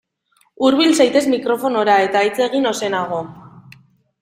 [0.67, 3.23] Hurbil zaitez mikrofonora eta hitz egin ozenago.